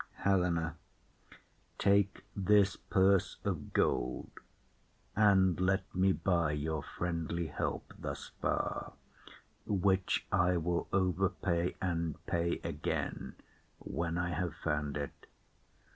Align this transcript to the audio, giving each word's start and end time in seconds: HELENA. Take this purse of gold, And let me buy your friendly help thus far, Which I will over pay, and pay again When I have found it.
HELENA. 0.23 0.77
Take 1.77 2.23
this 2.35 2.75
purse 2.75 3.37
of 3.45 3.71
gold, 3.71 4.31
And 5.15 5.59
let 5.59 5.93
me 5.93 6.11
buy 6.11 6.53
your 6.53 6.81
friendly 6.81 7.45
help 7.45 7.93
thus 7.99 8.31
far, 8.41 8.93
Which 9.67 10.25
I 10.31 10.57
will 10.57 10.87
over 10.91 11.29
pay, 11.29 11.75
and 11.79 12.15
pay 12.25 12.57
again 12.63 13.35
When 13.77 14.17
I 14.17 14.31
have 14.31 14.55
found 14.55 14.97
it. 14.97 15.27